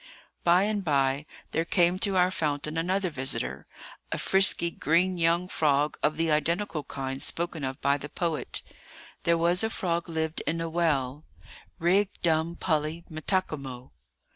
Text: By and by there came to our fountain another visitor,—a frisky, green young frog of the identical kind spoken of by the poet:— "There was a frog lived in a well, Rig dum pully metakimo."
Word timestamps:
By 0.43 0.63
and 0.63 0.83
by 0.83 1.27
there 1.51 1.63
came 1.63 1.99
to 1.99 2.17
our 2.17 2.31
fountain 2.31 2.75
another 2.75 3.11
visitor,—a 3.11 4.17
frisky, 4.17 4.71
green 4.71 5.19
young 5.19 5.47
frog 5.47 5.95
of 6.01 6.17
the 6.17 6.31
identical 6.31 6.83
kind 6.85 7.21
spoken 7.21 7.63
of 7.63 7.79
by 7.81 7.99
the 7.99 8.09
poet:— 8.09 8.63
"There 9.25 9.37
was 9.37 9.63
a 9.63 9.69
frog 9.69 10.09
lived 10.09 10.41
in 10.47 10.59
a 10.59 10.69
well, 10.71 11.23
Rig 11.77 12.09
dum 12.23 12.55
pully 12.55 13.03
metakimo." 13.11 13.91